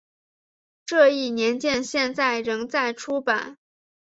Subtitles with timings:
[0.83, 3.59] 这一年鉴现在仍在出版。